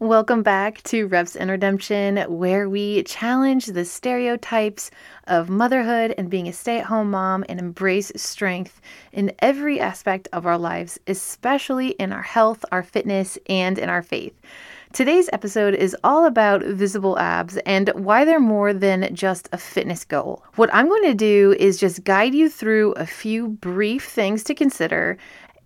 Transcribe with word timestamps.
Welcome 0.00 0.44
back 0.44 0.80
to 0.84 1.08
Reps 1.08 1.34
and 1.34 1.50
Redemption, 1.50 2.18
where 2.28 2.68
we 2.68 3.02
challenge 3.02 3.66
the 3.66 3.84
stereotypes 3.84 4.92
of 5.26 5.50
motherhood 5.50 6.14
and 6.16 6.30
being 6.30 6.46
a 6.46 6.52
stay 6.52 6.78
at 6.78 6.86
home 6.86 7.10
mom 7.10 7.44
and 7.48 7.58
embrace 7.58 8.12
strength 8.14 8.80
in 9.10 9.32
every 9.40 9.80
aspect 9.80 10.28
of 10.32 10.46
our 10.46 10.56
lives, 10.56 11.00
especially 11.08 11.88
in 11.88 12.12
our 12.12 12.22
health, 12.22 12.64
our 12.70 12.84
fitness, 12.84 13.38
and 13.48 13.76
in 13.76 13.88
our 13.88 14.02
faith. 14.02 14.40
Today's 14.92 15.28
episode 15.32 15.74
is 15.74 15.96
all 16.02 16.24
about 16.26 16.62
visible 16.62 17.18
abs 17.18 17.56
and 17.66 17.90
why 17.94 18.24
they're 18.24 18.40
more 18.40 18.72
than 18.72 19.14
just 19.14 19.48
a 19.52 19.58
fitness 19.58 20.04
goal. 20.04 20.44
What 20.54 20.72
I'm 20.72 20.88
going 20.88 21.04
to 21.04 21.14
do 21.14 21.56
is 21.58 21.78
just 21.78 22.04
guide 22.04 22.34
you 22.34 22.48
through 22.48 22.92
a 22.92 23.04
few 23.04 23.48
brief 23.48 24.08
things 24.08 24.44
to 24.44 24.54
consider 24.54 25.18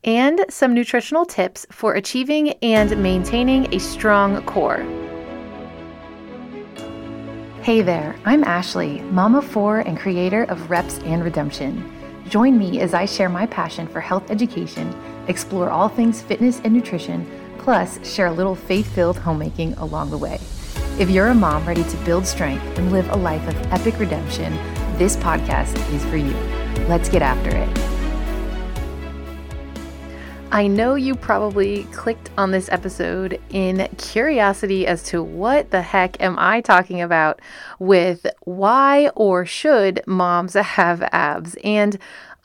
and 0.05 0.45
some 0.49 0.75
nutritional 0.75 1.25
tips 1.25 1.67
for 1.71 1.95
achieving 1.95 2.51
and 2.63 3.01
maintaining 3.03 3.73
a 3.73 3.79
strong 3.79 4.45
core. 4.45 4.85
Hey 7.63 7.81
there, 7.81 8.17
I'm 8.25 8.43
Ashley, 8.43 9.01
mom 9.03 9.37
of 9.37 9.47
four 9.47 9.79
and 9.81 9.97
creator 9.97 10.45
of 10.45 10.71
Reps 10.71 10.99
and 11.01 11.23
Redemption. 11.23 11.89
Join 12.29 12.59
me 12.59 12.81
as 12.81 12.95
I 12.95 13.05
share 13.05 13.29
my 13.29 13.47
passion 13.47 13.87
for 13.87 14.01
health 14.01 14.31
education, 14.31 14.93
explore 15.29 15.71
all 15.71 15.89
things 15.89 16.21
fitness 16.21 16.61
and 16.65 16.75
nutrition, 16.75 17.31
plus 17.59 18.05
share 18.09 18.27
a 18.27 18.33
little 18.33 18.57
faith 18.57 18.93
filled 18.93 19.17
homemaking 19.17 19.75
along 19.75 20.11
the 20.11 20.19
way. 20.19 20.41
If 20.99 21.09
you're 21.11 21.29
a 21.29 21.35
mom 21.35 21.65
ready 21.67 21.85
to 21.85 21.97
build 21.99 22.27
strength 22.27 22.65
and 22.77 22.91
live 22.91 23.09
a 23.11 23.17
life 23.17 23.47
of 23.47 23.73
epic 23.73 23.99
redemption, 24.01 24.53
this 24.99 25.17
podcast 25.17 25.77
is 25.93 26.05
for 26.07 26.17
you. 26.17 26.35
Let's 26.89 27.09
get 27.09 27.23
after 27.23 27.57
it. 27.57 27.92
I 30.53 30.67
know 30.67 30.97
you 30.97 31.15
probably 31.15 31.85
clicked 31.85 32.29
on 32.37 32.51
this 32.51 32.69
episode 32.71 33.41
in 33.49 33.89
curiosity 33.97 34.87
as 34.87 35.03
to 35.05 35.23
what 35.23 35.71
the 35.71 35.81
heck 35.81 36.21
am 36.21 36.39
I 36.39 36.61
talking 36.61 37.01
about 37.01 37.41
with 37.79 38.27
why 38.43 39.09
or 39.17 39.47
should 39.47 40.03
moms 40.07 40.53
have 40.53 41.09
abs? 41.11 41.57
And 41.65 41.97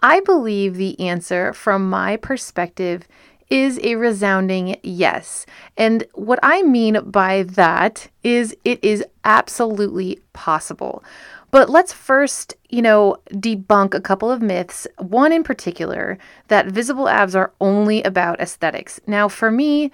I 0.02 0.22
believe 0.22 0.76
the 0.76 0.98
answer 1.02 1.52
from 1.52 1.90
my 1.90 2.16
perspective 2.16 3.06
is 3.50 3.78
a 3.84 3.96
resounding 3.96 4.78
yes. 4.84 5.46
And 5.76 6.06
what 6.14 6.40
I 6.42 6.64
mean 6.64 7.02
by 7.12 7.44
that 7.44 8.08
is 8.24 8.56
it 8.64 8.82
is 8.82 9.04
absolutely 9.26 10.22
possible. 10.32 11.04
But 11.50 11.70
let's 11.70 11.94
first, 11.94 12.56
you 12.70 12.82
know, 12.82 13.18
debunk 13.32 13.94
a 13.94 14.02
couple 14.02 14.30
of 14.30 14.42
myths. 14.42 14.86
One 14.98 15.32
in 15.32 15.44
particular 15.44 16.18
that 16.50 16.68
visible 16.68 17.08
abs 17.08 17.36
are 17.36 17.54
only 17.62 18.04
about 18.04 18.40
aesthetics. 18.42 19.00
Now, 19.08 19.28
for 19.28 19.50
me, 19.50 19.92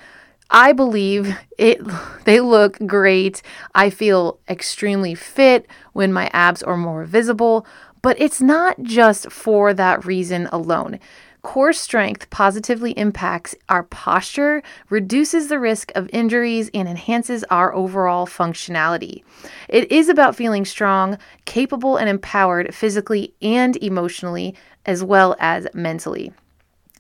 I 0.50 0.74
believe 0.74 1.36
it 1.58 1.80
they 2.26 2.40
look 2.40 2.78
great. 2.86 3.42
I 3.76 3.90
feel 3.90 4.40
extremely 4.50 5.16
fit 5.16 5.68
when 5.94 6.12
my 6.12 6.30
abs 6.34 6.64
are 6.64 6.78
more 6.78 7.06
visible, 7.06 7.66
but 8.02 8.20
it's 8.20 8.42
not 8.42 8.82
just 8.82 9.32
for 9.32 9.74
that 9.74 10.06
reason 10.06 10.48
alone. 10.52 11.00
Core 11.44 11.74
strength 11.74 12.30
positively 12.30 12.92
impacts 12.94 13.54
our 13.68 13.84
posture, 13.84 14.64
reduces 14.90 15.50
the 15.50 15.60
risk 15.60 15.92
of 15.94 16.10
injuries, 16.14 16.72
and 16.74 16.88
enhances 16.88 17.44
our 17.52 17.76
overall 17.76 18.26
functionality. 18.26 19.24
It 19.68 19.92
is 19.92 20.08
about 20.08 20.38
feeling 20.38 20.64
strong, 20.64 21.18
capable, 21.44 21.98
and 21.98 22.08
empowered 22.10 22.74
physically 22.74 23.34
and 23.42 23.76
emotionally, 23.84 24.56
as 24.86 25.04
well 25.04 25.36
as 25.38 25.68
mentally. 25.74 26.32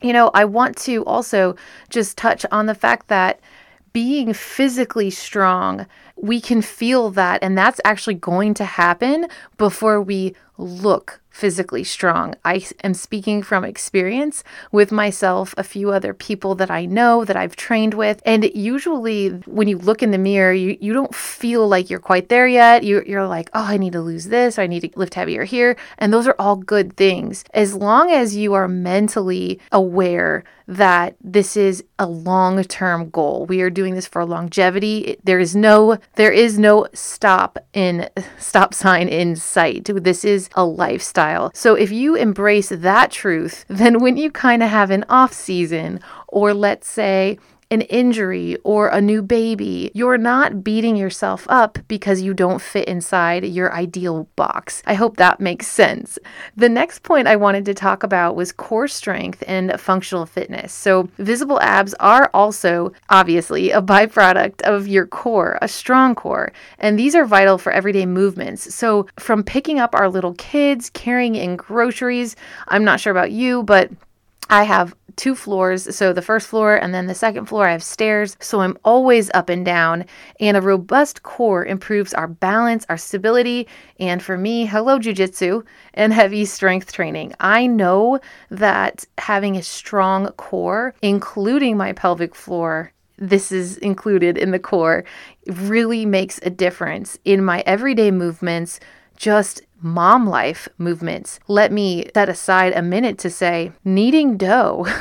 You 0.01 0.11
know, 0.11 0.29
I 0.33 0.43
want 0.43 0.75
to 0.79 1.05
also 1.05 1.55
just 1.89 2.17
touch 2.17 2.45
on 2.51 2.65
the 2.65 2.75
fact 2.75 3.07
that 3.07 3.39
being 3.93 4.33
physically 4.33 5.09
strong, 5.09 5.85
we 6.15 6.39
can 6.39 6.61
feel 6.61 7.09
that, 7.11 7.43
and 7.43 7.57
that's 7.57 7.81
actually 7.83 8.15
going 8.15 8.53
to 8.55 8.65
happen 8.65 9.27
before 9.57 10.01
we 10.01 10.35
look 10.57 11.19
physically 11.33 11.83
strong. 11.83 12.35
I 12.45 12.63
am 12.83 12.93
speaking 12.93 13.41
from 13.41 13.65
experience 13.65 14.43
with 14.71 14.91
myself, 14.91 15.55
a 15.57 15.63
few 15.63 15.89
other 15.89 16.13
people 16.13 16.53
that 16.55 16.69
I 16.69 16.85
know 16.85 17.25
that 17.25 17.35
I've 17.35 17.55
trained 17.55 17.95
with. 17.95 18.21
And 18.23 18.43
usually, 18.53 19.29
when 19.47 19.67
you 19.67 19.79
look 19.79 20.03
in 20.03 20.11
the 20.11 20.19
mirror, 20.19 20.53
you, 20.53 20.77
you 20.79 20.93
don't 20.93 21.15
feel 21.15 21.67
like 21.67 21.89
you're 21.89 21.99
quite 21.99 22.29
there 22.29 22.47
yet. 22.47 22.83
You, 22.83 23.03
you're 23.07 23.27
like, 23.27 23.49
oh, 23.55 23.63
I 23.63 23.77
need 23.77 23.93
to 23.93 24.01
lose 24.01 24.25
this, 24.25 24.59
I 24.59 24.67
need 24.67 24.81
to 24.81 24.91
lift 24.95 25.15
heavier 25.15 25.43
here. 25.43 25.75
And 25.97 26.13
those 26.13 26.27
are 26.27 26.35
all 26.37 26.55
good 26.55 26.95
things. 26.95 27.43
As 27.51 27.73
long 27.73 28.11
as 28.11 28.35
you 28.35 28.53
are 28.53 28.67
mentally 28.67 29.59
aware 29.71 30.43
that 30.67 31.15
this 31.19 31.57
is 31.57 31.83
a 31.99 32.05
long-term 32.05 33.09
goal. 33.09 33.45
We 33.45 33.61
are 33.61 33.69
doing 33.69 33.95
this 33.95 34.07
for 34.07 34.23
longevity. 34.23 35.17
There 35.23 35.39
is 35.39 35.55
no 35.55 35.97
there 36.15 36.31
is 36.31 36.59
no 36.59 36.87
stop 36.93 37.57
in 37.73 38.09
stop 38.37 38.73
sign 38.73 39.07
in 39.07 39.35
sight. 39.35 39.89
This 39.93 40.23
is 40.23 40.49
a 40.55 40.65
lifestyle. 40.65 41.51
So 41.53 41.75
if 41.75 41.91
you 41.91 42.15
embrace 42.15 42.69
that 42.69 43.11
truth, 43.11 43.65
then 43.67 43.99
when 43.99 44.17
you 44.17 44.29
kind 44.31 44.61
of 44.61 44.69
have 44.69 44.91
an 44.91 45.05
off 45.09 45.33
season 45.33 45.99
or 46.27 46.53
let's 46.53 46.87
say 46.87 47.39
an 47.71 47.81
injury 47.81 48.57
or 48.63 48.87
a 48.87 49.01
new 49.01 49.21
baby, 49.21 49.91
you're 49.93 50.17
not 50.17 50.63
beating 50.63 50.95
yourself 50.95 51.45
up 51.49 51.77
because 51.87 52.21
you 52.21 52.33
don't 52.33 52.61
fit 52.61 52.87
inside 52.87 53.45
your 53.45 53.73
ideal 53.73 54.27
box. 54.35 54.83
I 54.85 54.93
hope 54.93 55.17
that 55.17 55.39
makes 55.39 55.67
sense. 55.67 56.19
The 56.55 56.69
next 56.69 57.03
point 57.03 57.27
I 57.27 57.35
wanted 57.35 57.65
to 57.65 57.73
talk 57.73 58.03
about 58.03 58.35
was 58.35 58.51
core 58.51 58.87
strength 58.87 59.43
and 59.47 59.79
functional 59.79 60.25
fitness. 60.25 60.73
So, 60.73 61.09
visible 61.17 61.59
abs 61.61 61.93
are 61.95 62.29
also 62.33 62.91
obviously 63.09 63.71
a 63.71 63.81
byproduct 63.81 64.61
of 64.61 64.87
your 64.87 65.07
core, 65.07 65.57
a 65.61 65.67
strong 65.67 66.15
core, 66.15 66.51
and 66.79 66.97
these 66.97 67.15
are 67.15 67.25
vital 67.25 67.57
for 67.57 67.71
everyday 67.71 68.05
movements. 68.05 68.73
So, 68.73 69.07
from 69.19 69.43
picking 69.43 69.79
up 69.79 69.95
our 69.95 70.09
little 70.09 70.33
kids, 70.35 70.89
carrying 70.89 71.35
in 71.35 71.55
groceries, 71.55 72.35
I'm 72.67 72.83
not 72.83 72.99
sure 72.99 73.11
about 73.11 73.31
you, 73.31 73.63
but 73.63 73.91
I 74.49 74.63
have 74.63 74.93
two 75.15 75.35
floors. 75.35 75.95
So 75.95 76.13
the 76.13 76.21
first 76.21 76.47
floor 76.47 76.75
and 76.75 76.93
then 76.93 77.07
the 77.07 77.15
second 77.15 77.45
floor, 77.45 77.67
I 77.67 77.71
have 77.71 77.83
stairs. 77.83 78.35
So 78.39 78.61
I'm 78.61 78.77
always 78.83 79.29
up 79.33 79.49
and 79.49 79.65
down. 79.65 80.05
And 80.39 80.57
a 80.57 80.61
robust 80.61 81.23
core 81.23 81.65
improves 81.65 82.13
our 82.13 82.27
balance, 82.27 82.85
our 82.89 82.97
stability, 82.97 83.67
and 83.99 84.21
for 84.21 84.37
me, 84.37 84.65
hello, 84.65 84.99
jujitsu 84.99 85.65
and 85.93 86.13
heavy 86.13 86.45
strength 86.45 86.91
training. 86.91 87.33
I 87.39 87.67
know 87.67 88.19
that 88.49 89.05
having 89.17 89.55
a 89.55 89.63
strong 89.63 90.27
core, 90.33 90.95
including 91.01 91.77
my 91.77 91.93
pelvic 91.93 92.35
floor, 92.35 92.91
this 93.17 93.51
is 93.51 93.77
included 93.77 94.37
in 94.37 94.51
the 94.51 94.59
core, 94.59 95.03
really 95.45 96.05
makes 96.05 96.39
a 96.43 96.49
difference 96.49 97.17
in 97.23 97.45
my 97.45 97.63
everyday 97.65 98.11
movements, 98.11 98.79
just 99.15 99.61
mom 99.83 100.27
life 100.27 100.67
movements, 100.77 101.39
let 101.47 101.71
me 101.71 102.09
set 102.13 102.29
aside 102.29 102.73
a 102.73 102.81
minute 102.81 103.17
to 103.19 103.29
say 103.29 103.71
kneading 103.83 104.37
dough. 104.37 104.87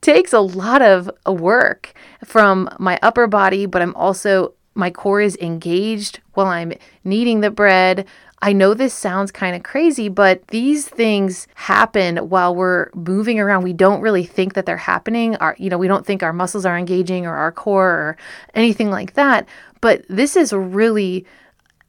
takes 0.00 0.32
a 0.32 0.40
lot 0.40 0.82
of 0.82 1.10
work 1.26 1.94
from 2.24 2.68
my 2.78 2.98
upper 3.02 3.26
body, 3.26 3.66
but 3.66 3.82
I'm 3.82 3.94
also, 3.94 4.54
my 4.74 4.90
core 4.90 5.20
is 5.20 5.36
engaged 5.40 6.20
while 6.34 6.46
I'm 6.46 6.72
kneading 7.04 7.40
the 7.40 7.50
bread. 7.50 8.06
I 8.40 8.52
know 8.52 8.74
this 8.74 8.92
sounds 8.92 9.30
kind 9.30 9.54
of 9.54 9.62
crazy, 9.62 10.08
but 10.08 10.48
these 10.48 10.88
things 10.88 11.46
happen 11.54 12.16
while 12.16 12.54
we're 12.54 12.90
moving 12.92 13.38
around. 13.38 13.62
We 13.62 13.72
don't 13.72 14.00
really 14.00 14.24
think 14.24 14.54
that 14.54 14.66
they're 14.66 14.76
happening. 14.76 15.36
Our, 15.36 15.54
you 15.58 15.70
know, 15.70 15.78
we 15.78 15.86
don't 15.86 16.04
think 16.04 16.22
our 16.22 16.32
muscles 16.32 16.66
are 16.66 16.76
engaging 16.76 17.24
or 17.24 17.36
our 17.36 17.52
core 17.52 17.90
or 17.90 18.16
anything 18.54 18.90
like 18.90 19.14
that. 19.14 19.48
But 19.80 20.04
this 20.08 20.34
is 20.34 20.52
really 20.52 21.24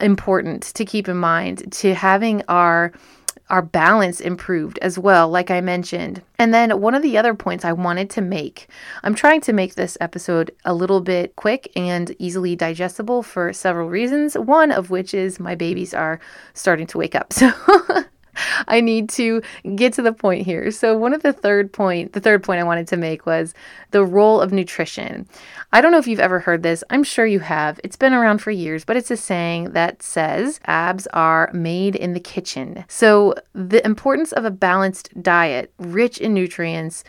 important 0.04 0.64
to 0.76 0.86
keep 0.86 1.08
in 1.08 1.18
mind 1.18 1.72
to 1.74 1.94
having 1.94 2.44
our 2.48 2.92
our 3.50 3.62
balance 3.62 4.20
improved 4.20 4.80
as 4.82 4.98
well, 4.98 5.30
like 5.30 5.52
I 5.52 5.62
mentioned. 5.62 6.24
And 6.40 6.54
then 6.54 6.80
one 6.80 6.96
of 6.96 7.02
the 7.04 7.18
other 7.18 7.36
points 7.36 7.66
I 7.66 7.74
wanted 7.74 8.10
to 8.12 8.22
make 8.22 8.68
I'm 9.04 9.16
trying 9.16 9.42
to 9.42 9.54
make 9.54 9.76
this 9.76 9.98
episode 10.02 10.52
a 10.66 10.74
little 10.74 11.02
bit 11.02 11.36
quick 11.36 11.72
and 11.76 12.16
easily 12.20 12.56
digestible 12.56 13.22
for 13.22 13.54
several 13.54 13.90
reasons, 13.90 14.36
one 14.38 14.72
of 14.72 14.90
which 14.90 15.14
is 15.14 15.40
my 15.40 15.56
babies 15.56 15.94
are 15.94 16.20
starting 16.54 16.88
to 16.88 16.98
wake 16.98 17.16
up. 17.16 17.34
So 17.44 17.52
I 18.68 18.82
need 18.82 19.10
to 19.12 19.42
get 19.76 19.94
to 19.94 20.02
the 20.02 20.14
point 20.14 20.46
here. 20.46 20.72
So 20.72 20.98
one 20.98 21.14
of 21.14 21.24
the 21.24 21.34
third 21.34 21.72
point, 21.72 22.14
the 22.14 22.20
third 22.20 22.44
point 22.44 22.60
I 22.60 22.64
wanted 22.64 22.88
to 22.90 22.98
make 22.98 23.26
was 23.26 23.54
the 23.92 24.04
role 24.04 24.42
of 24.42 24.52
nutrition. 24.52 25.28
I 25.72 25.82
don't 25.82 25.92
know 25.92 25.98
if 25.98 26.08
you've 26.08 26.20
ever 26.20 26.40
heard 26.40 26.64
this. 26.64 26.84
I'm 26.90 27.04
sure 27.04 27.26
you 27.26 27.40
have. 27.40 27.80
It's 27.84 27.96
been 27.96 28.14
around 28.14 28.40
for 28.40 28.52
years, 28.52 28.86
but 28.86 28.98
it's 28.98 29.12
a 29.12 29.18
saying 29.18 29.72
that 29.72 30.04
says 30.04 30.60
abs 30.66 31.08
are 31.08 31.50
made 31.54 31.96
in 31.96 32.14
the 32.14 32.20
kitchen. 32.20 32.86
So 32.88 33.36
the 33.54 33.86
importance 33.86 34.32
of 34.32 34.46
a 34.46 34.52
balanced 34.52 35.10
diet, 35.22 35.74
rich 35.78 36.18
in 36.18 36.34
nutrients, 36.34 37.04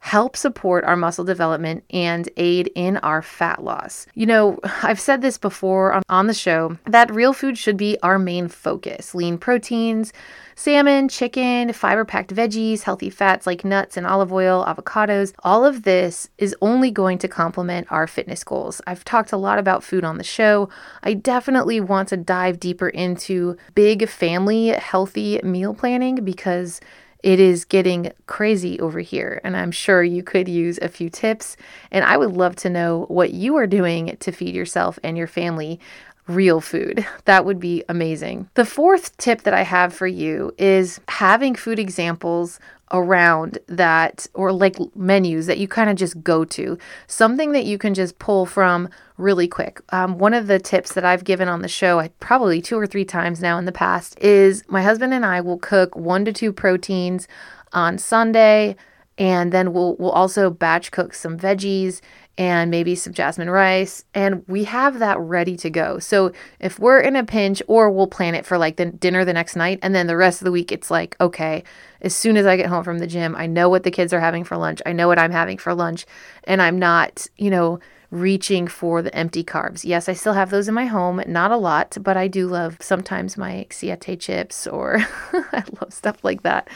help 0.00 0.36
support 0.36 0.84
our 0.84 0.96
muscle 0.96 1.24
development 1.24 1.84
and 1.90 2.28
aid 2.36 2.70
in 2.74 2.96
our 2.98 3.20
fat 3.20 3.62
loss. 3.62 4.06
You 4.14 4.26
know, 4.26 4.58
I've 4.82 5.00
said 5.00 5.22
this 5.22 5.38
before 5.38 5.92
on, 5.92 6.02
on 6.08 6.26
the 6.26 6.34
show 6.34 6.78
that 6.86 7.12
real 7.12 7.32
food 7.32 7.58
should 7.58 7.76
be 7.76 7.98
our 8.02 8.18
main 8.18 8.48
focus 8.48 9.14
lean 9.14 9.38
proteins, 9.38 10.12
salmon, 10.54 11.08
chicken, 11.08 11.72
fiber 11.72 12.04
packed 12.04 12.34
veggies, 12.34 12.82
healthy 12.82 13.10
fats 13.10 13.46
like 13.46 13.64
nuts 13.64 13.96
and 13.96 14.06
olive 14.06 14.32
oil, 14.32 14.64
avocados. 14.64 15.32
All 15.44 15.64
of 15.64 15.82
this 15.82 16.28
is 16.38 16.54
only 16.60 16.90
going 16.90 17.18
to 17.18 17.28
complement 17.28 17.86
our 17.90 18.06
fitness 18.06 18.44
goals. 18.44 18.80
I've 18.86 19.04
talked 19.04 19.32
a 19.32 19.36
lot 19.36 19.58
about 19.58 19.84
food 19.84 20.04
on 20.04 20.18
the 20.18 20.24
show. 20.24 20.68
I 21.02 21.14
definitely 21.14 21.80
want 21.80 22.08
to 22.08 22.16
dive 22.16 22.60
deeper 22.60 22.88
into 22.88 23.56
big 23.74 24.08
family 24.08 24.68
healthy 24.68 25.40
meal 25.42 25.74
planning 25.74 26.24
because 26.24 26.80
it 27.22 27.40
is 27.40 27.64
getting 27.64 28.12
crazy 28.26 28.78
over 28.80 29.00
here, 29.00 29.40
and 29.42 29.56
I'm 29.56 29.72
sure 29.72 30.02
you 30.02 30.22
could 30.22 30.48
use 30.48 30.78
a 30.80 30.88
few 30.88 31.10
tips. 31.10 31.56
And 31.90 32.04
I 32.04 32.16
would 32.16 32.32
love 32.32 32.54
to 32.56 32.70
know 32.70 33.06
what 33.08 33.32
you 33.32 33.56
are 33.56 33.66
doing 33.66 34.16
to 34.20 34.32
feed 34.32 34.54
yourself 34.54 34.98
and 35.02 35.18
your 35.18 35.26
family 35.26 35.80
real 36.28 36.60
food. 36.60 37.06
That 37.24 37.44
would 37.44 37.60
be 37.60 37.84
amazing. 37.90 38.48
The 38.54 38.64
fourth 38.64 39.14
tip 39.18 39.42
that 39.42 39.52
I 39.52 39.60
have 39.62 39.92
for 39.92 40.06
you 40.06 40.54
is 40.56 40.98
having 41.08 41.54
food 41.54 41.78
examples 41.78 42.58
around 42.90 43.58
that 43.66 44.26
or 44.34 44.52
like 44.52 44.76
menus 44.96 45.46
that 45.46 45.58
you 45.58 45.68
kind 45.68 45.90
of 45.90 45.96
just 45.96 46.22
go 46.22 46.44
to 46.44 46.78
something 47.06 47.52
that 47.52 47.66
you 47.66 47.76
can 47.76 47.92
just 47.92 48.18
pull 48.18 48.46
from 48.46 48.88
really 49.16 49.46
quick 49.46 49.82
um, 49.90 50.18
one 50.18 50.32
of 50.32 50.46
the 50.46 50.58
tips 50.58 50.94
that 50.94 51.04
i've 51.04 51.24
given 51.24 51.48
on 51.48 51.60
the 51.60 51.68
show 51.68 51.98
I, 51.98 52.08
probably 52.20 52.62
two 52.62 52.78
or 52.78 52.86
three 52.86 53.04
times 53.04 53.40
now 53.42 53.58
in 53.58 53.66
the 53.66 53.72
past 53.72 54.18
is 54.20 54.64
my 54.68 54.82
husband 54.82 55.12
and 55.12 55.26
i 55.26 55.40
will 55.40 55.58
cook 55.58 55.94
one 55.96 56.24
to 56.24 56.32
two 56.32 56.52
proteins 56.52 57.28
on 57.72 57.98
sunday 57.98 58.74
and 59.18 59.52
then 59.52 59.72
we'll 59.72 59.96
we'll 59.96 60.10
also 60.10 60.48
batch 60.48 60.90
cook 60.90 61.12
some 61.12 61.38
veggies 61.38 62.00
and 62.38 62.70
maybe 62.70 62.94
some 62.94 63.12
jasmine 63.12 63.50
rice 63.50 64.04
and 64.14 64.44
we 64.46 64.62
have 64.62 65.00
that 65.00 65.18
ready 65.18 65.56
to 65.56 65.68
go. 65.68 65.98
So 65.98 66.32
if 66.60 66.78
we're 66.78 67.00
in 67.00 67.16
a 67.16 67.24
pinch 67.24 67.60
or 67.66 67.90
we'll 67.90 68.06
plan 68.06 68.36
it 68.36 68.46
for 68.46 68.56
like 68.56 68.76
the 68.76 68.86
dinner 68.86 69.24
the 69.24 69.32
next 69.32 69.56
night 69.56 69.80
and 69.82 69.92
then 69.92 70.06
the 70.06 70.16
rest 70.16 70.40
of 70.40 70.44
the 70.44 70.52
week 70.52 70.70
it's 70.70 70.90
like 70.90 71.16
okay, 71.20 71.64
as 72.00 72.14
soon 72.14 72.36
as 72.36 72.46
I 72.46 72.56
get 72.56 72.66
home 72.66 72.84
from 72.84 73.00
the 73.00 73.08
gym, 73.08 73.34
I 73.34 73.46
know 73.46 73.68
what 73.68 73.82
the 73.82 73.90
kids 73.90 74.12
are 74.12 74.20
having 74.20 74.44
for 74.44 74.56
lunch. 74.56 74.80
I 74.86 74.92
know 74.92 75.08
what 75.08 75.18
I'm 75.18 75.32
having 75.32 75.58
for 75.58 75.74
lunch 75.74 76.06
and 76.44 76.62
I'm 76.62 76.78
not, 76.78 77.26
you 77.36 77.50
know, 77.50 77.80
reaching 78.12 78.68
for 78.68 79.02
the 79.02 79.14
empty 79.14 79.42
carbs. 79.42 79.84
Yes, 79.84 80.08
I 80.08 80.12
still 80.12 80.32
have 80.32 80.50
those 80.50 80.68
in 80.68 80.74
my 80.74 80.86
home, 80.86 81.20
not 81.26 81.50
a 81.50 81.56
lot, 81.56 81.98
but 82.00 82.16
I 82.16 82.28
do 82.28 82.46
love 82.46 82.78
sometimes 82.80 83.36
my 83.36 83.66
Siete 83.70 84.18
chips 84.18 84.66
or 84.66 84.98
I 85.32 85.64
love 85.80 85.92
stuff 85.92 86.22
like 86.22 86.42
that. 86.44 86.68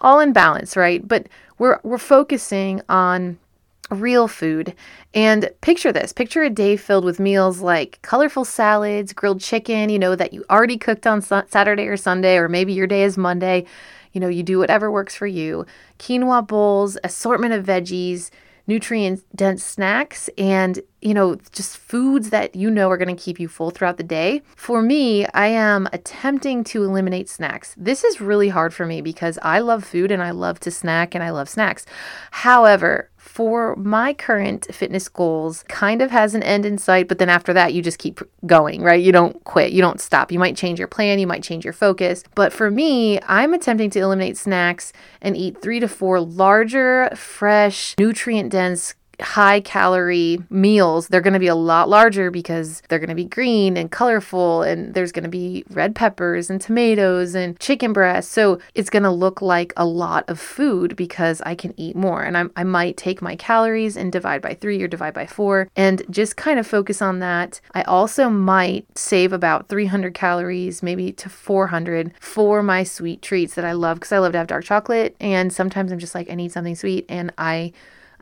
All 0.00 0.18
in 0.18 0.32
balance, 0.32 0.76
right? 0.76 1.06
But 1.06 1.28
we're 1.58 1.78
we're 1.84 1.98
focusing 1.98 2.82
on 2.88 3.38
real 3.90 4.28
food. 4.28 4.74
And 5.12 5.50
picture 5.60 5.92
this 5.92 6.12
picture 6.12 6.42
a 6.42 6.50
day 6.50 6.76
filled 6.76 7.04
with 7.04 7.20
meals 7.20 7.60
like 7.60 8.00
colorful 8.02 8.44
salads, 8.44 9.12
grilled 9.12 9.40
chicken, 9.40 9.88
you 9.88 9.98
know, 9.98 10.16
that 10.16 10.32
you 10.32 10.44
already 10.50 10.78
cooked 10.78 11.06
on 11.06 11.22
Saturday 11.22 11.86
or 11.86 11.96
Sunday, 11.96 12.36
or 12.36 12.48
maybe 12.48 12.72
your 12.72 12.86
day 12.86 13.02
is 13.02 13.16
Monday. 13.16 13.64
You 14.12 14.20
know, 14.20 14.28
you 14.28 14.42
do 14.42 14.58
whatever 14.58 14.90
works 14.90 15.16
for 15.16 15.26
you. 15.26 15.66
Quinoa 15.98 16.46
bowls, 16.46 16.96
assortment 17.02 17.52
of 17.52 17.66
veggies, 17.66 18.30
nutrient 18.66 19.22
dense 19.36 19.62
snacks 19.62 20.30
and 20.38 20.80
you 21.02 21.12
know 21.12 21.36
just 21.52 21.76
foods 21.76 22.30
that 22.30 22.56
you 22.56 22.70
know 22.70 22.90
are 22.90 22.96
going 22.96 23.14
to 23.14 23.22
keep 23.22 23.38
you 23.38 23.46
full 23.46 23.70
throughout 23.70 23.98
the 23.98 24.02
day 24.02 24.40
for 24.56 24.80
me 24.80 25.26
i 25.34 25.46
am 25.46 25.86
attempting 25.92 26.64
to 26.64 26.82
eliminate 26.82 27.28
snacks 27.28 27.74
this 27.76 28.02
is 28.04 28.22
really 28.22 28.48
hard 28.48 28.72
for 28.72 28.86
me 28.86 29.02
because 29.02 29.38
i 29.42 29.58
love 29.58 29.84
food 29.84 30.10
and 30.10 30.22
i 30.22 30.30
love 30.30 30.58
to 30.58 30.70
snack 30.70 31.14
and 31.14 31.22
i 31.22 31.28
love 31.28 31.48
snacks 31.48 31.84
however 32.30 33.10
for 33.24 33.74
my 33.76 34.12
current 34.12 34.66
fitness 34.72 35.08
goals 35.08 35.64
kind 35.66 36.02
of 36.02 36.10
has 36.10 36.34
an 36.34 36.42
end 36.42 36.66
in 36.66 36.76
sight, 36.76 37.08
but 37.08 37.18
then 37.18 37.30
after 37.30 37.54
that, 37.54 37.72
you 37.72 37.80
just 37.80 37.98
keep 37.98 38.20
going, 38.44 38.82
right? 38.82 39.02
You 39.02 39.12
don't 39.12 39.42
quit, 39.44 39.72
you 39.72 39.80
don't 39.80 40.00
stop. 40.00 40.30
You 40.30 40.38
might 40.38 40.56
change 40.56 40.78
your 40.78 40.88
plan, 40.88 41.18
you 41.18 41.26
might 41.26 41.42
change 41.42 41.64
your 41.64 41.72
focus. 41.72 42.22
But 42.34 42.52
for 42.52 42.70
me, 42.70 43.18
I'm 43.22 43.54
attempting 43.54 43.88
to 43.90 43.98
eliminate 43.98 44.36
snacks 44.36 44.92
and 45.22 45.36
eat 45.38 45.62
three 45.62 45.80
to 45.80 45.88
four 45.88 46.20
larger, 46.20 47.08
fresh, 47.16 47.94
nutrient 47.98 48.52
dense 48.52 48.94
high 49.20 49.60
calorie 49.60 50.38
meals, 50.50 51.08
they're 51.08 51.20
going 51.20 51.34
to 51.34 51.40
be 51.40 51.46
a 51.46 51.54
lot 51.54 51.88
larger 51.88 52.30
because 52.30 52.82
they're 52.88 52.98
going 52.98 53.08
to 53.08 53.14
be 53.14 53.24
green 53.24 53.76
and 53.76 53.90
colorful, 53.90 54.62
and 54.62 54.94
there's 54.94 55.12
going 55.12 55.24
to 55.24 55.28
be 55.28 55.64
red 55.70 55.94
peppers 55.94 56.50
and 56.50 56.60
tomatoes 56.60 57.34
and 57.34 57.58
chicken 57.60 57.92
breast. 57.92 58.32
So 58.32 58.58
it's 58.74 58.90
going 58.90 59.02
to 59.02 59.10
look 59.10 59.42
like 59.42 59.72
a 59.76 59.86
lot 59.86 60.24
of 60.28 60.38
food 60.40 60.96
because 60.96 61.40
I 61.42 61.54
can 61.54 61.74
eat 61.76 61.96
more. 61.96 62.22
And 62.22 62.36
I'm, 62.36 62.50
I 62.56 62.64
might 62.64 62.96
take 62.96 63.22
my 63.22 63.36
calories 63.36 63.96
and 63.96 64.12
divide 64.12 64.42
by 64.42 64.54
three 64.54 64.82
or 64.82 64.88
divide 64.88 65.14
by 65.14 65.26
four 65.26 65.68
and 65.76 66.02
just 66.10 66.36
kind 66.36 66.58
of 66.58 66.66
focus 66.66 67.02
on 67.02 67.18
that. 67.20 67.60
I 67.74 67.82
also 67.82 68.28
might 68.28 68.86
save 68.96 69.32
about 69.32 69.68
300 69.68 70.14
calories, 70.14 70.82
maybe 70.82 71.12
to 71.12 71.28
400 71.28 72.12
for 72.20 72.62
my 72.62 72.82
sweet 72.82 73.22
treats 73.22 73.54
that 73.54 73.64
I 73.64 73.72
love 73.72 73.98
because 73.98 74.12
I 74.12 74.18
love 74.18 74.32
to 74.32 74.38
have 74.38 74.46
dark 74.46 74.64
chocolate. 74.64 75.16
And 75.20 75.52
sometimes 75.52 75.92
I'm 75.92 75.98
just 75.98 76.14
like, 76.14 76.30
I 76.30 76.34
need 76.34 76.52
something 76.52 76.76
sweet. 76.76 77.06
And 77.08 77.32
I 77.38 77.72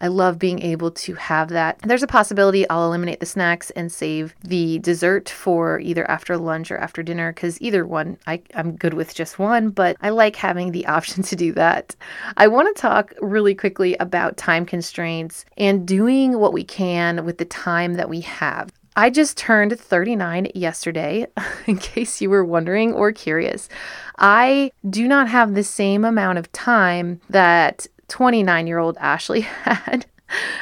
I 0.03 0.09
love 0.09 0.39
being 0.39 0.61
able 0.61 0.91
to 0.91 1.15
have 1.15 1.51
that. 1.51 1.79
There's 1.79 2.03
a 2.03 2.09
possibility 2.09 2.69
I'll 2.69 2.87
eliminate 2.87 3.21
the 3.21 3.27
snacks 3.27 3.71
and 3.71 3.91
save 3.91 4.35
the 4.43 4.81
dessert 4.81 5.29
for 5.29 5.79
either 5.79 6.09
after 6.11 6.37
lunch 6.37 6.73
or 6.73 6.77
after 6.79 7.05
dinner 7.05 7.33
because 7.33 7.61
either 7.63 7.87
one, 7.87 8.19
I, 8.27 8.43
I'm 8.55 8.77
good 8.77 8.95
with 8.95 9.15
just 9.15 9.39
one, 9.39 9.71
but 9.71 9.97
I 10.03 10.11
like 10.11 10.35
having 10.35 10.73
the 10.73 10.87
option 10.93 11.23
to 11.23 11.37
do 11.37 11.53
that. 11.53 11.95
I 12.37 12.49
want 12.49 12.75
to 12.75 12.81
talk 12.81 13.15
really 13.21 13.55
quickly 13.55 13.97
about 13.99 14.37
time 14.37 14.67
constraints 14.67 15.45
and 15.57 15.87
doing 15.87 16.39
what 16.39 16.53
we 16.53 16.65
can 16.65 17.25
with 17.25 17.39
the 17.39 17.45
time 17.45 17.95
that 17.95 18.11
we 18.11 18.23
have. 18.23 18.71
I 18.95 19.09
just 19.09 19.39
turned 19.39 19.79
39 19.79 20.49
yesterday, 20.55 21.27
in 21.67 21.79
case 21.79 22.21
you 22.21 22.29
were 22.29 22.45
wondering 22.45 22.93
or 22.93 23.11
curious. 23.13 23.69
I 24.19 24.71
do 24.89 25.09
not 25.09 25.29
have 25.29 25.55
the 25.55 25.65
same 25.65 26.05
amount 26.05 26.39
of 26.39 26.53
time 26.53 27.21
that 27.31 27.87
29 28.13 28.67
year 28.67 28.79
old 28.79 28.99
Ashley 29.01 29.41
had 29.65 30.05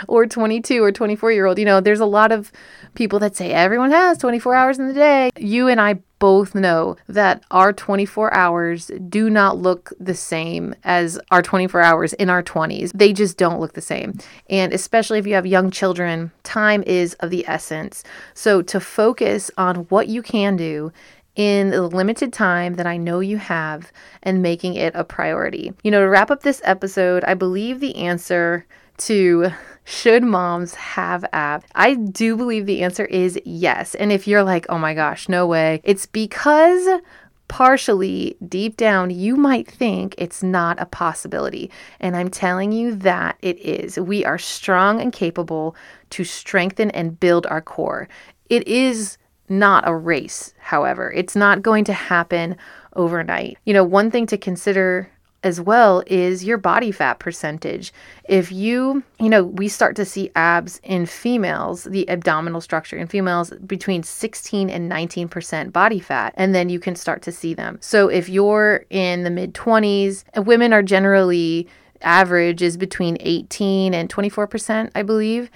or 0.06 0.24
22 0.24 0.82
or 0.82 0.92
24 0.92 1.32
year 1.32 1.46
old. 1.46 1.58
You 1.58 1.64
know, 1.64 1.80
there's 1.80 2.00
a 2.00 2.06
lot 2.06 2.30
of 2.30 2.52
people 2.94 3.18
that 3.18 3.34
say 3.34 3.50
everyone 3.50 3.90
has 3.90 4.18
24 4.18 4.54
hours 4.54 4.78
in 4.78 4.86
the 4.86 4.94
day. 4.94 5.30
You 5.36 5.66
and 5.66 5.80
I 5.80 5.98
both 6.20 6.54
know 6.54 6.96
that 7.08 7.42
our 7.50 7.72
24 7.72 8.32
hours 8.32 8.90
do 9.08 9.28
not 9.30 9.58
look 9.58 9.92
the 9.98 10.14
same 10.14 10.74
as 10.84 11.18
our 11.32 11.42
24 11.42 11.80
hours 11.80 12.12
in 12.14 12.30
our 12.30 12.42
20s. 12.42 12.92
They 12.94 13.12
just 13.12 13.36
don't 13.36 13.58
look 13.58 13.72
the 13.72 13.80
same. 13.80 14.18
And 14.48 14.72
especially 14.72 15.18
if 15.18 15.26
you 15.26 15.34
have 15.34 15.46
young 15.46 15.72
children, 15.72 16.30
time 16.44 16.84
is 16.86 17.14
of 17.14 17.30
the 17.30 17.44
essence. 17.48 18.04
So 18.34 18.62
to 18.62 18.78
focus 18.78 19.50
on 19.58 19.86
what 19.86 20.06
you 20.06 20.22
can 20.22 20.56
do 20.56 20.92
in 21.36 21.70
the 21.70 21.82
limited 21.82 22.32
time 22.32 22.74
that 22.74 22.86
I 22.86 22.96
know 22.96 23.20
you 23.20 23.36
have 23.38 23.92
and 24.22 24.42
making 24.42 24.74
it 24.74 24.94
a 24.94 25.04
priority. 25.04 25.72
You 25.82 25.90
know, 25.90 26.00
to 26.00 26.08
wrap 26.08 26.30
up 26.30 26.42
this 26.42 26.60
episode, 26.64 27.24
I 27.24 27.34
believe 27.34 27.80
the 27.80 27.96
answer 27.96 28.66
to 28.98 29.50
should 29.84 30.22
moms 30.22 30.74
have 30.74 31.24
abs? 31.32 31.64
I 31.74 31.94
do 31.94 32.36
believe 32.36 32.66
the 32.66 32.82
answer 32.82 33.04
is 33.06 33.38
yes. 33.44 33.94
And 33.94 34.12
if 34.12 34.26
you're 34.28 34.42
like, 34.42 34.66
oh 34.68 34.78
my 34.78 34.94
gosh, 34.94 35.28
no 35.28 35.46
way, 35.46 35.80
it's 35.84 36.06
because 36.06 37.00
partially 37.48 38.36
deep 38.48 38.76
down, 38.76 39.10
you 39.10 39.34
might 39.34 39.68
think 39.68 40.14
it's 40.16 40.40
not 40.40 40.80
a 40.80 40.86
possibility. 40.86 41.68
And 41.98 42.16
I'm 42.16 42.28
telling 42.28 42.70
you 42.70 42.94
that 42.96 43.36
it 43.40 43.58
is. 43.58 43.98
We 43.98 44.24
are 44.24 44.38
strong 44.38 45.00
and 45.00 45.12
capable 45.12 45.74
to 46.10 46.22
strengthen 46.22 46.92
and 46.92 47.18
build 47.18 47.46
our 47.46 47.60
core. 47.60 48.08
It 48.48 48.68
is 48.68 49.18
not 49.48 49.82
a 49.88 49.94
race, 49.94 50.54
however. 50.70 51.12
It's 51.12 51.34
not 51.34 51.62
going 51.62 51.84
to 51.84 51.92
happen 51.92 52.56
overnight. 52.94 53.58
You 53.64 53.74
know, 53.74 53.82
one 53.82 54.10
thing 54.12 54.26
to 54.26 54.38
consider 54.38 55.10
as 55.42 55.60
well 55.60 56.04
is 56.06 56.44
your 56.44 56.58
body 56.58 56.92
fat 56.92 57.18
percentage. 57.18 57.92
If 58.28 58.52
you, 58.52 59.02
you 59.18 59.28
know, 59.28 59.42
we 59.42 59.66
start 59.66 59.96
to 59.96 60.04
see 60.04 60.30
abs 60.36 60.80
in 60.84 61.06
females, 61.06 61.84
the 61.84 62.08
abdominal 62.08 62.60
structure 62.60 62.96
in 62.96 63.08
females 63.08 63.50
between 63.66 64.04
16 64.04 64.70
and 64.70 64.88
19% 64.88 65.72
body 65.72 65.98
fat, 65.98 66.34
and 66.36 66.54
then 66.54 66.68
you 66.68 66.78
can 66.78 66.94
start 66.94 67.22
to 67.22 67.32
see 67.32 67.52
them. 67.52 67.78
So 67.80 68.08
if 68.08 68.28
you're 68.28 68.84
in 68.90 69.24
the 69.24 69.30
mid 69.30 69.54
20s, 69.54 70.24
women 70.46 70.72
are 70.72 70.82
generally 70.82 71.66
average 72.02 72.62
is 72.62 72.76
between 72.76 73.16
18 73.20 73.92
and 73.92 74.08
24%, 74.08 74.90
I 74.94 75.02
believe. 75.02 75.50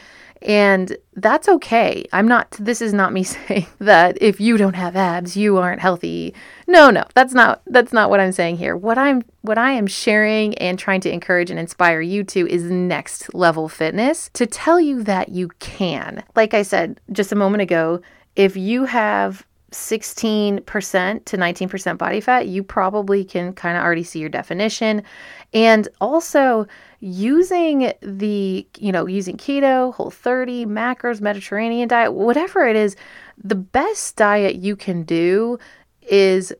And 0.45 0.97
that's 1.15 1.49
okay. 1.49 2.05
I'm 2.13 2.29
not, 2.29 2.51
this 2.61 2.83
is 2.83 2.93
not 2.93 3.13
me 3.13 3.23
saying 3.25 3.67
that 3.79 4.19
if 4.21 4.41
you 4.41 4.57
don't 4.57 4.75
have 4.75 4.95
abs, 4.95 5.37
you 5.37 5.57
aren't 5.57 5.81
healthy. 5.81 6.35
No, 6.67 6.91
no, 6.91 7.05
that's 7.15 7.33
not, 7.33 7.63
that's 7.67 7.93
not 7.93 8.11
what 8.11 8.21
I'm 8.21 8.33
saying 8.33 8.59
here. 8.59 8.77
What 8.77 8.99
I'm, 8.99 9.23
what 9.41 9.57
I 9.57 9.73
am 9.73 9.87
sharing 9.87 10.57
and 10.59 10.79
trying 10.79 11.01
to 11.03 11.11
encourage 11.11 11.51
and 11.51 11.59
inspire 11.59 12.01
you 12.01 12.25
to 12.25 12.47
is 12.49 12.65
next 12.65 13.35
level 13.35 13.69
fitness 13.69 14.31
to 14.35 14.47
tell 14.47 14.79
you 14.79 15.03
that 15.05 15.31
you 15.31 15.49
can. 15.61 16.23
Like 16.37 16.53
I 16.53 16.63
said 16.63 17.01
just 17.11 17.33
a 17.33 17.37
moment 17.37 17.63
ago, 17.63 18.03
if 18.37 18.57
you 18.57 18.85
have 18.85 19.47
16% 19.75 21.25
to 21.25 21.37
19% 21.37 21.99
body 21.99 22.21
fat, 22.21 22.49
you 22.49 22.63
probably 22.63 23.25
can 23.25 23.53
kind 23.53 23.77
of 23.77 23.83
already 23.83 24.03
see 24.03 24.21
your 24.21 24.29
definition. 24.29 25.03
And 25.53 25.89
also 26.01 26.67
using 27.01 27.93
the, 28.01 28.67
you 28.79 28.93
know, 28.93 29.07
using 29.07 29.37
keto, 29.37 29.93
whole 29.95 30.11
30, 30.11 30.67
macros, 30.67 31.21
Mediterranean 31.21 31.89
diet, 31.89 32.13
whatever 32.13 32.67
it 32.67 32.77
is, 32.77 32.97
the 33.43 33.55
best 33.55 34.17
diet 34.17 34.57
you 34.57 34.77
can 34.77 35.03
do 35.03 35.59
is 36.03 36.53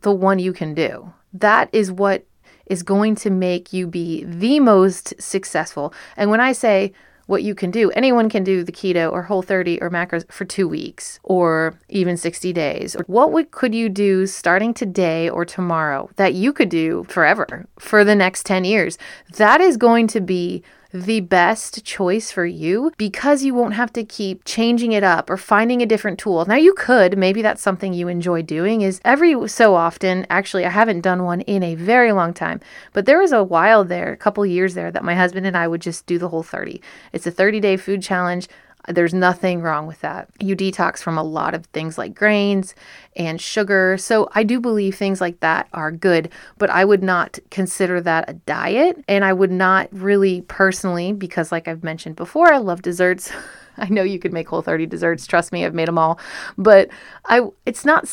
the 0.00 0.12
one 0.12 0.38
you 0.38 0.52
can 0.52 0.74
do. 0.74 1.12
That 1.32 1.68
is 1.72 1.90
what 1.90 2.24
is 2.66 2.82
going 2.82 3.14
to 3.16 3.30
make 3.30 3.72
you 3.72 3.86
be 3.86 4.24
the 4.24 4.60
most 4.60 5.14
successful. 5.20 5.92
And 6.16 6.30
when 6.30 6.40
I 6.40 6.52
say 6.52 6.92
what 7.28 7.42
you 7.42 7.54
can 7.54 7.70
do. 7.70 7.90
Anyone 7.90 8.28
can 8.28 8.42
do 8.42 8.64
the 8.64 8.72
keto 8.72 9.12
or 9.12 9.22
whole 9.22 9.42
30 9.42 9.80
or 9.82 9.90
macros 9.90 10.30
for 10.32 10.46
2 10.46 10.66
weeks 10.66 11.20
or 11.22 11.78
even 11.88 12.16
60 12.16 12.52
days. 12.54 12.96
What 13.06 13.32
would, 13.32 13.50
could 13.50 13.74
you 13.74 13.90
do 13.90 14.26
starting 14.26 14.72
today 14.72 15.28
or 15.28 15.44
tomorrow 15.44 16.08
that 16.16 16.32
you 16.32 16.52
could 16.54 16.70
do 16.70 17.04
forever 17.08 17.66
for 17.78 18.02
the 18.02 18.14
next 18.14 18.46
10 18.46 18.64
years? 18.64 18.96
That 19.36 19.60
is 19.60 19.76
going 19.76 20.06
to 20.08 20.20
be 20.20 20.62
the 20.92 21.20
best 21.20 21.84
choice 21.84 22.32
for 22.32 22.46
you 22.46 22.90
because 22.96 23.42
you 23.42 23.52
won't 23.52 23.74
have 23.74 23.92
to 23.92 24.04
keep 24.04 24.44
changing 24.44 24.92
it 24.92 25.04
up 25.04 25.28
or 25.28 25.36
finding 25.36 25.82
a 25.82 25.86
different 25.86 26.18
tool. 26.18 26.44
Now 26.46 26.54
you 26.54 26.72
could, 26.72 27.18
maybe 27.18 27.42
that's 27.42 27.60
something 27.60 27.92
you 27.92 28.08
enjoy 28.08 28.40
doing 28.40 28.80
is 28.80 29.00
every 29.04 29.48
so 29.48 29.74
often, 29.74 30.26
actually 30.30 30.64
I 30.64 30.70
haven't 30.70 31.02
done 31.02 31.24
one 31.24 31.42
in 31.42 31.62
a 31.62 31.74
very 31.74 32.12
long 32.12 32.32
time, 32.32 32.60
but 32.94 33.04
there 33.04 33.20
was 33.20 33.32
a 33.32 33.44
while 33.44 33.84
there, 33.84 34.12
a 34.12 34.16
couple 34.16 34.46
years 34.46 34.72
there 34.72 34.90
that 34.90 35.04
my 35.04 35.14
husband 35.14 35.46
and 35.46 35.56
I 35.56 35.68
would 35.68 35.82
just 35.82 36.06
do 36.06 36.18
the 36.18 36.30
whole 36.30 36.42
30. 36.42 36.80
It's 37.12 37.26
a 37.26 37.32
30-day 37.32 37.76
food 37.76 38.02
challenge. 38.02 38.48
There's 38.88 39.14
nothing 39.14 39.60
wrong 39.60 39.86
with 39.86 40.00
that. 40.00 40.28
You 40.40 40.56
detox 40.56 41.02
from 41.02 41.18
a 41.18 41.22
lot 41.22 41.54
of 41.54 41.66
things 41.66 41.98
like 41.98 42.14
grains 42.14 42.74
and 43.16 43.40
sugar. 43.40 43.96
So 43.98 44.28
I 44.34 44.42
do 44.42 44.60
believe 44.60 44.94
things 44.94 45.20
like 45.20 45.40
that 45.40 45.68
are 45.72 45.92
good, 45.92 46.30
but 46.56 46.70
I 46.70 46.84
would 46.84 47.02
not 47.02 47.38
consider 47.50 48.00
that 48.00 48.28
a 48.28 48.32
diet. 48.32 49.04
And 49.06 49.24
I 49.24 49.32
would 49.32 49.50
not 49.50 49.88
really 49.92 50.42
personally, 50.42 51.12
because 51.12 51.52
like 51.52 51.68
I've 51.68 51.84
mentioned 51.84 52.16
before, 52.16 52.52
I 52.52 52.58
love 52.58 52.82
desserts. 52.82 53.30
I 53.76 53.88
know 53.88 54.02
you 54.02 54.18
could 54.18 54.32
make 54.32 54.48
whole 54.48 54.62
30 54.62 54.86
desserts. 54.86 55.26
Trust 55.26 55.52
me, 55.52 55.64
I've 55.64 55.74
made 55.74 55.88
them 55.88 55.98
all. 55.98 56.18
But 56.56 56.88
I 57.26 57.42
it's 57.64 57.84
not 57.84 58.08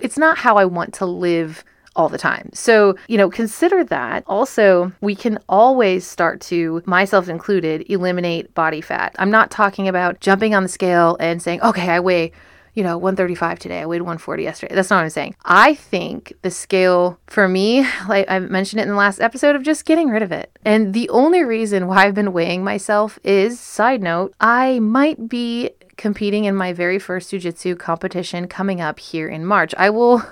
it's 0.00 0.16
not 0.16 0.38
how 0.38 0.56
I 0.56 0.64
want 0.64 0.94
to 0.94 1.06
live 1.06 1.64
all 1.96 2.08
the 2.08 2.18
time. 2.18 2.50
So, 2.54 2.96
you 3.08 3.18
know, 3.18 3.30
consider 3.30 3.84
that. 3.84 4.24
Also, 4.26 4.92
we 5.00 5.14
can 5.14 5.38
always 5.48 6.06
start 6.06 6.40
to, 6.42 6.82
myself 6.86 7.28
included, 7.28 7.84
eliminate 7.90 8.54
body 8.54 8.80
fat. 8.80 9.14
I'm 9.18 9.30
not 9.30 9.50
talking 9.50 9.88
about 9.88 10.20
jumping 10.20 10.54
on 10.54 10.62
the 10.62 10.68
scale 10.68 11.16
and 11.20 11.42
saying, 11.42 11.60
okay, 11.62 11.90
I 11.90 12.00
weigh 12.00 12.32
you 12.74 12.84
know, 12.84 12.96
135 12.96 13.58
today. 13.58 13.80
I 13.80 13.86
weighed 13.86 14.02
140 14.02 14.42
yesterday. 14.42 14.74
That's 14.74 14.90
not 14.90 14.98
what 14.98 15.04
I'm 15.04 15.10
saying. 15.10 15.34
I 15.44 15.74
think 15.74 16.32
the 16.42 16.50
scale 16.50 17.18
for 17.26 17.48
me, 17.48 17.86
like 18.08 18.30
I 18.30 18.38
mentioned 18.38 18.80
it 18.80 18.84
in 18.84 18.90
the 18.90 18.94
last 18.96 19.20
episode, 19.20 19.56
of 19.56 19.62
just 19.62 19.84
getting 19.84 20.08
rid 20.08 20.22
of 20.22 20.32
it. 20.32 20.56
And 20.64 20.94
the 20.94 21.08
only 21.10 21.42
reason 21.42 21.86
why 21.86 22.06
I've 22.06 22.14
been 22.14 22.32
weighing 22.32 22.62
myself 22.62 23.18
is, 23.24 23.58
side 23.58 24.02
note, 24.02 24.34
I 24.40 24.78
might 24.78 25.28
be 25.28 25.70
competing 25.96 26.46
in 26.46 26.54
my 26.54 26.72
very 26.72 26.98
first 26.98 27.30
jujitsu 27.30 27.78
competition 27.78 28.48
coming 28.48 28.80
up 28.80 28.98
here 28.98 29.28
in 29.28 29.44
March. 29.44 29.74
I 29.76 29.90
will 29.90 30.22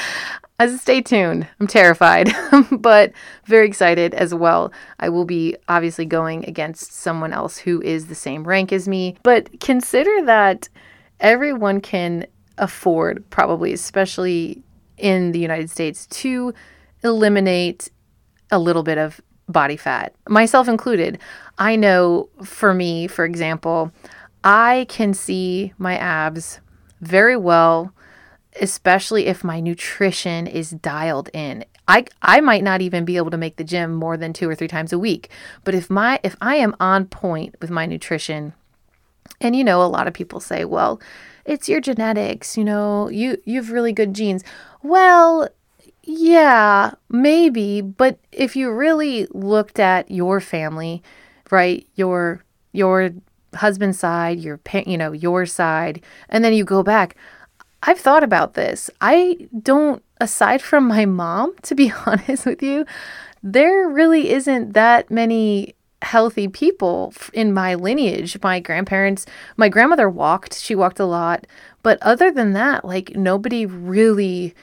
As 0.60 0.80
stay 0.80 1.00
tuned. 1.00 1.46
I'm 1.60 1.68
terrified, 1.68 2.30
but 2.72 3.12
very 3.44 3.66
excited 3.68 4.12
as 4.12 4.34
well. 4.34 4.72
I 4.98 5.08
will 5.08 5.24
be 5.24 5.56
obviously 5.68 6.04
going 6.04 6.44
against 6.46 6.92
someone 6.92 7.32
else 7.32 7.58
who 7.58 7.80
is 7.82 8.06
the 8.06 8.16
same 8.16 8.42
rank 8.42 8.72
as 8.72 8.88
me, 8.88 9.16
but 9.22 9.60
consider 9.60 10.24
that 10.24 10.68
everyone 11.20 11.80
can 11.80 12.26
afford, 12.58 13.28
probably, 13.30 13.72
especially 13.72 14.64
in 14.96 15.30
the 15.30 15.38
United 15.38 15.70
States, 15.70 16.06
to 16.06 16.52
eliminate 17.04 17.88
a 18.50 18.58
little 18.58 18.82
bit 18.82 18.98
of 18.98 19.20
body 19.48 19.76
fat, 19.76 20.12
myself 20.28 20.66
included. 20.66 21.18
I 21.56 21.76
know 21.76 22.30
for 22.42 22.74
me, 22.74 23.06
for 23.06 23.24
example, 23.24 23.92
I 24.42 24.86
can 24.88 25.14
see 25.14 25.72
my 25.78 25.96
abs 25.96 26.60
very 27.00 27.36
well 27.36 27.92
especially 28.60 29.26
if 29.26 29.44
my 29.44 29.60
nutrition 29.60 30.46
is 30.46 30.70
dialed 30.70 31.30
in. 31.32 31.64
I 31.86 32.04
I 32.22 32.40
might 32.40 32.64
not 32.64 32.82
even 32.82 33.04
be 33.04 33.16
able 33.16 33.30
to 33.30 33.36
make 33.36 33.56
the 33.56 33.64
gym 33.64 33.94
more 33.94 34.16
than 34.16 34.32
2 34.32 34.48
or 34.48 34.54
3 34.54 34.68
times 34.68 34.92
a 34.92 34.98
week, 34.98 35.30
but 35.64 35.74
if 35.74 35.90
my 35.90 36.20
if 36.22 36.36
I 36.40 36.56
am 36.56 36.74
on 36.80 37.06
point 37.06 37.54
with 37.60 37.70
my 37.70 37.86
nutrition 37.86 38.52
and 39.40 39.54
you 39.56 39.64
know 39.64 39.82
a 39.82 39.86
lot 39.86 40.06
of 40.06 40.14
people 40.14 40.40
say, 40.40 40.64
"Well, 40.64 41.00
it's 41.44 41.68
your 41.68 41.80
genetics, 41.80 42.56
you 42.56 42.64
know, 42.64 43.08
you 43.08 43.38
you've 43.44 43.70
really 43.70 43.92
good 43.92 44.14
genes." 44.14 44.44
Well, 44.82 45.48
yeah, 46.02 46.92
maybe, 47.10 47.80
but 47.82 48.18
if 48.32 48.56
you 48.56 48.70
really 48.70 49.26
looked 49.32 49.78
at 49.78 50.10
your 50.10 50.40
family, 50.40 51.02
right? 51.50 51.86
Your 51.96 52.44
your 52.72 53.10
husband's 53.54 53.98
side, 53.98 54.38
your 54.40 54.60
you 54.86 54.98
know, 54.98 55.12
your 55.12 55.46
side, 55.46 56.02
and 56.28 56.44
then 56.44 56.52
you 56.52 56.64
go 56.64 56.82
back, 56.82 57.16
I've 57.82 58.00
thought 58.00 58.24
about 58.24 58.54
this. 58.54 58.90
I 59.00 59.48
don't, 59.62 60.02
aside 60.20 60.62
from 60.62 60.88
my 60.88 61.04
mom, 61.04 61.54
to 61.62 61.74
be 61.74 61.92
honest 62.06 62.46
with 62.46 62.62
you, 62.62 62.84
there 63.42 63.88
really 63.88 64.30
isn't 64.30 64.72
that 64.72 65.10
many 65.10 65.74
healthy 66.02 66.48
people 66.48 67.12
in 67.32 67.52
my 67.52 67.74
lineage. 67.74 68.38
My 68.42 68.60
grandparents, 68.60 69.26
my 69.56 69.68
grandmother 69.68 70.08
walked, 70.08 70.54
she 70.58 70.74
walked 70.74 71.00
a 71.00 71.04
lot. 71.04 71.46
But 71.82 71.98
other 72.02 72.30
than 72.30 72.52
that, 72.52 72.84
like 72.84 73.16
nobody 73.16 73.66
really 73.66 74.54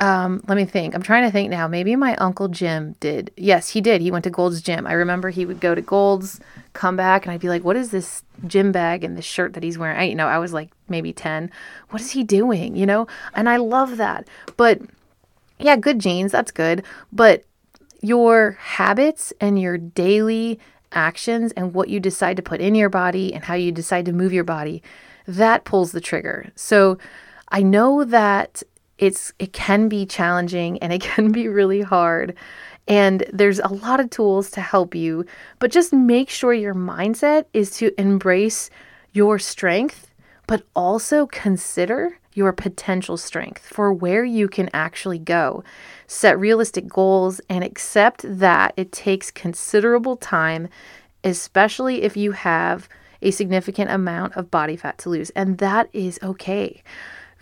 um, 0.00 0.42
let 0.48 0.56
me 0.56 0.64
think. 0.64 0.94
I'm 0.94 1.02
trying 1.02 1.22
to 1.24 1.30
think 1.30 1.50
now. 1.50 1.68
Maybe 1.68 1.94
my 1.94 2.16
uncle 2.16 2.48
Jim 2.48 2.96
did. 2.98 3.30
Yes, 3.36 3.68
he 3.68 3.80
did. 3.80 4.00
He 4.00 4.10
went 4.10 4.24
to 4.24 4.30
Gold's 4.30 4.60
Gym. 4.60 4.86
I 4.86 4.92
remember 4.92 5.30
he 5.30 5.46
would 5.46 5.60
go 5.60 5.74
to 5.74 5.80
Gold's, 5.80 6.40
come 6.72 6.96
back, 6.96 7.24
and 7.24 7.32
I'd 7.32 7.40
be 7.40 7.48
like, 7.48 7.62
"What 7.62 7.76
is 7.76 7.90
this 7.90 8.24
gym 8.46 8.72
bag 8.72 9.04
and 9.04 9.16
this 9.16 9.24
shirt 9.24 9.52
that 9.54 9.62
he's 9.62 9.78
wearing?" 9.78 9.98
I, 9.98 10.04
you 10.04 10.16
know, 10.16 10.26
I 10.26 10.38
was 10.38 10.52
like 10.52 10.70
maybe 10.88 11.12
ten. 11.12 11.50
What 11.90 12.02
is 12.02 12.10
he 12.10 12.24
doing? 12.24 12.74
You 12.74 12.86
know, 12.86 13.06
and 13.34 13.48
I 13.48 13.56
love 13.56 13.96
that. 13.98 14.26
But 14.56 14.80
yeah, 15.60 15.76
good 15.76 16.00
genes. 16.00 16.32
That's 16.32 16.50
good. 16.50 16.82
But 17.12 17.44
your 18.00 18.58
habits 18.60 19.32
and 19.40 19.60
your 19.60 19.78
daily 19.78 20.58
actions 20.92 21.52
and 21.52 21.72
what 21.72 21.88
you 21.88 22.00
decide 22.00 22.36
to 22.36 22.42
put 22.42 22.60
in 22.60 22.74
your 22.74 22.88
body 22.88 23.32
and 23.32 23.44
how 23.44 23.54
you 23.54 23.70
decide 23.72 24.04
to 24.06 24.12
move 24.12 24.32
your 24.32 24.44
body, 24.44 24.82
that 25.26 25.64
pulls 25.64 25.92
the 25.92 26.00
trigger. 26.00 26.50
So 26.56 26.98
I 27.48 27.62
know 27.62 28.04
that 28.04 28.62
it's 28.98 29.32
it 29.38 29.52
can 29.52 29.88
be 29.88 30.06
challenging 30.06 30.78
and 30.78 30.92
it 30.92 31.00
can 31.14 31.32
be 31.32 31.48
really 31.48 31.82
hard 31.82 32.34
and 32.86 33.24
there's 33.32 33.60
a 33.60 33.68
lot 33.68 34.00
of 34.00 34.10
tools 34.10 34.50
to 34.50 34.60
help 34.60 34.94
you 34.94 35.24
but 35.58 35.70
just 35.70 35.92
make 35.92 36.28
sure 36.28 36.52
your 36.52 36.74
mindset 36.74 37.44
is 37.52 37.70
to 37.70 37.98
embrace 37.98 38.70
your 39.12 39.38
strength 39.38 40.10
but 40.46 40.62
also 40.74 41.26
consider 41.26 42.18
your 42.34 42.52
potential 42.52 43.16
strength 43.16 43.66
for 43.66 43.92
where 43.92 44.24
you 44.24 44.48
can 44.48 44.68
actually 44.74 45.18
go. 45.18 45.62
Set 46.06 46.38
realistic 46.38 46.86
goals 46.88 47.40
and 47.48 47.64
accept 47.64 48.22
that 48.24 48.74
it 48.76 48.92
takes 48.92 49.30
considerable 49.30 50.16
time, 50.16 50.68
especially 51.22 52.02
if 52.02 52.16
you 52.16 52.32
have 52.32 52.88
a 53.22 53.30
significant 53.30 53.90
amount 53.90 54.34
of 54.36 54.50
body 54.50 54.76
fat 54.76 54.98
to 54.98 55.08
lose, 55.08 55.30
and 55.30 55.58
that 55.58 55.88
is 55.92 56.18
okay. 56.22 56.82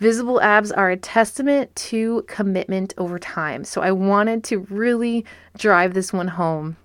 Visible 0.03 0.41
abs 0.41 0.69
are 0.69 0.89
a 0.89 0.97
testament 0.97 1.73
to 1.77 2.25
commitment 2.27 2.93
over 2.97 3.17
time. 3.17 3.63
So 3.63 3.81
I 3.81 3.93
wanted 3.93 4.43
to 4.43 4.57
really 4.69 5.23
drive 5.57 5.93
this 5.93 6.11
one 6.11 6.27
home. 6.27 6.75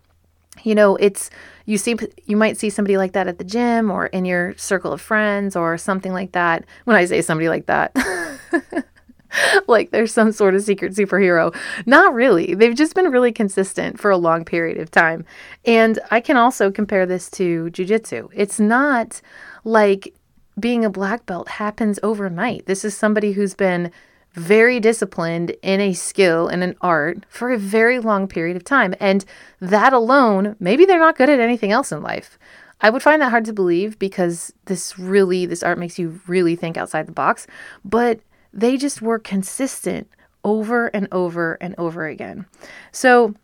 You 0.62 0.76
know, 0.76 0.94
it's 0.94 1.28
you 1.64 1.78
see 1.78 1.96
you 2.26 2.36
might 2.36 2.58
see 2.58 2.70
somebody 2.70 2.96
like 2.96 3.14
that 3.14 3.26
at 3.26 3.38
the 3.38 3.44
gym 3.44 3.90
or 3.90 4.06
in 4.06 4.24
your 4.24 4.56
circle 4.56 4.92
of 4.92 5.00
friends 5.00 5.56
or 5.56 5.76
something 5.78 6.12
like 6.12 6.30
that. 6.30 6.64
When 6.84 6.96
I 6.96 7.06
say 7.06 7.20
somebody 7.20 7.48
like 7.48 7.66
that, 7.66 7.92
like 9.66 9.90
there's 9.90 10.14
some 10.14 10.30
sort 10.30 10.54
of 10.54 10.62
secret 10.62 10.92
superhero. 10.92 11.52
Not 11.86 12.14
really. 12.14 12.54
They've 12.54 12.76
just 12.76 12.94
been 12.94 13.10
really 13.10 13.32
consistent 13.32 13.98
for 13.98 14.12
a 14.12 14.16
long 14.16 14.44
period 14.44 14.78
of 14.78 14.92
time. 14.92 15.24
And 15.64 15.98
I 16.12 16.20
can 16.20 16.36
also 16.36 16.70
compare 16.70 17.04
this 17.04 17.28
to 17.30 17.68
jujitsu. 17.72 18.28
It's 18.32 18.60
not 18.60 19.20
like 19.64 20.14
being 20.58 20.84
a 20.84 20.90
black 20.90 21.26
belt 21.26 21.48
happens 21.48 21.98
overnight. 22.02 22.66
This 22.66 22.84
is 22.84 22.96
somebody 22.96 23.32
who's 23.32 23.54
been 23.54 23.90
very 24.34 24.78
disciplined 24.78 25.56
in 25.62 25.80
a 25.80 25.92
skill 25.92 26.48
and 26.48 26.62
an 26.62 26.76
art 26.80 27.24
for 27.28 27.50
a 27.50 27.58
very 27.58 27.98
long 27.98 28.28
period 28.28 28.56
of 28.56 28.64
time. 28.64 28.94
And 29.00 29.24
that 29.60 29.92
alone, 29.92 30.56
maybe 30.60 30.84
they're 30.84 30.98
not 30.98 31.16
good 31.16 31.30
at 31.30 31.40
anything 31.40 31.72
else 31.72 31.90
in 31.92 32.02
life. 32.02 32.38
I 32.80 32.90
would 32.90 33.02
find 33.02 33.20
that 33.20 33.30
hard 33.30 33.44
to 33.46 33.52
believe 33.52 33.98
because 33.98 34.52
this 34.66 34.98
really, 34.98 35.46
this 35.46 35.62
art 35.62 35.78
makes 35.78 35.98
you 35.98 36.20
really 36.26 36.54
think 36.54 36.76
outside 36.76 37.06
the 37.06 37.12
box. 37.12 37.46
But 37.84 38.20
they 38.52 38.76
just 38.76 39.02
were 39.02 39.18
consistent 39.18 40.08
over 40.44 40.86
and 40.88 41.08
over 41.10 41.58
and 41.60 41.74
over 41.76 42.06
again. 42.06 42.46
So 42.92 43.34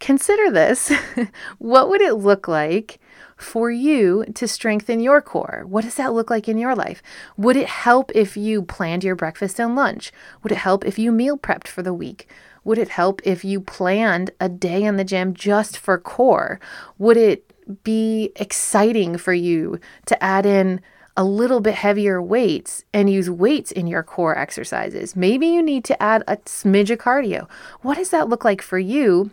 consider 0.00 0.50
this. 0.50 0.92
what 1.58 1.88
would 1.88 2.00
it 2.00 2.14
look 2.14 2.48
like 2.48 2.98
for 3.36 3.70
you 3.70 4.24
to 4.34 4.48
strengthen 4.48 5.00
your 5.00 5.20
core? 5.20 5.64
What 5.66 5.84
does 5.84 5.96
that 5.96 6.12
look 6.12 6.30
like 6.30 6.48
in 6.48 6.58
your 6.58 6.74
life? 6.74 7.02
Would 7.36 7.56
it 7.56 7.68
help 7.68 8.10
if 8.14 8.36
you 8.36 8.62
planned 8.62 9.04
your 9.04 9.16
breakfast 9.16 9.60
and 9.60 9.76
lunch? 9.76 10.12
Would 10.42 10.52
it 10.52 10.58
help 10.58 10.84
if 10.84 10.98
you 10.98 11.12
meal 11.12 11.36
prepped 11.36 11.68
for 11.68 11.82
the 11.82 11.94
week? 11.94 12.28
Would 12.64 12.78
it 12.78 12.88
help 12.88 13.20
if 13.24 13.44
you 13.44 13.60
planned 13.60 14.30
a 14.40 14.48
day 14.48 14.82
in 14.82 14.96
the 14.96 15.04
gym 15.04 15.34
just 15.34 15.76
for 15.76 15.98
core? 15.98 16.58
Would 16.98 17.16
it 17.16 17.52
be 17.82 18.32
exciting 18.36 19.18
for 19.18 19.34
you 19.34 19.78
to 20.06 20.22
add 20.22 20.46
in 20.46 20.80
a 21.16 21.24
little 21.24 21.60
bit 21.60 21.74
heavier 21.74 22.20
weights 22.20 22.84
and 22.92 23.08
use 23.10 23.30
weights 23.30 23.70
in 23.70 23.86
your 23.86 24.02
core 24.02 24.36
exercises? 24.36 25.14
Maybe 25.14 25.46
you 25.46 25.62
need 25.62 25.84
to 25.84 26.02
add 26.02 26.24
a 26.26 26.38
smidge 26.38 26.90
of 26.90 26.98
cardio. 26.98 27.48
What 27.82 27.98
does 27.98 28.10
that 28.10 28.28
look 28.28 28.44
like 28.44 28.62
for 28.62 28.78
you 28.78 29.30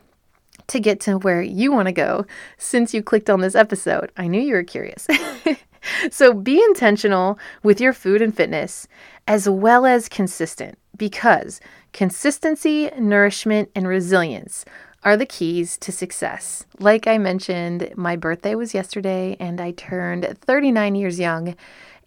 to 0.72 0.80
get 0.80 1.00
to 1.02 1.18
where 1.18 1.42
you 1.42 1.72
want 1.72 1.88
to 1.88 1.94
go 1.94 2.26
since 2.58 2.94
you 2.94 3.04
clicked 3.04 3.30
on 3.30 3.42
this 3.42 3.56
episode. 3.56 4.12
I 4.18 4.28
knew 4.28 4.42
you 4.42 4.54
were 4.54 4.64
curious. 4.64 5.08
so 6.12 6.34
be 6.34 6.62
intentional 6.64 7.38
with 7.64 7.82
your 7.82 7.94
food 7.94 8.22
and 8.22 8.36
fitness 8.36 8.88
as 9.28 9.48
well 9.50 9.86
as 9.86 10.10
consistent 10.10 10.78
because 10.98 11.60
consistency, 11.94 12.90
nourishment, 12.98 13.70
and 13.76 13.88
resilience 13.88 14.66
are 15.04 15.18
the 15.18 15.26
keys 15.26 15.78
to 15.80 15.92
success. 15.92 16.66
Like 16.80 17.08
I 17.08 17.18
mentioned, 17.18 17.92
my 17.96 18.16
birthday 18.16 18.56
was 18.56 18.74
yesterday 18.74 19.36
and 19.40 19.60
I 19.60 19.72
turned 19.72 20.38
39 20.42 20.96
years 20.96 21.20
young. 21.20 21.56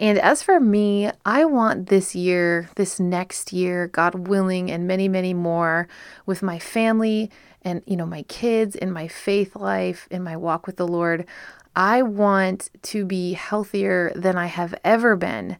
And 0.00 0.18
as 0.18 0.42
for 0.42 0.58
me, 0.58 1.10
I 1.24 1.44
want 1.44 1.88
this 1.88 2.14
year, 2.14 2.68
this 2.76 2.98
next 2.98 3.52
year, 3.52 3.88
God 3.88 4.28
willing, 4.28 4.70
and 4.70 4.86
many, 4.86 5.08
many 5.08 5.34
more 5.34 5.88
with 6.26 6.42
my 6.42 6.58
family 6.58 7.30
and 7.64 7.82
you 7.86 7.96
know 7.96 8.06
my 8.06 8.22
kids 8.24 8.76
in 8.76 8.92
my 8.92 9.08
faith 9.08 9.56
life 9.56 10.06
in 10.10 10.22
my 10.22 10.36
walk 10.36 10.66
with 10.66 10.76
the 10.76 10.86
lord 10.86 11.26
i 11.74 12.02
want 12.02 12.70
to 12.82 13.04
be 13.04 13.32
healthier 13.32 14.12
than 14.14 14.36
i 14.36 14.46
have 14.46 14.74
ever 14.84 15.16
been 15.16 15.56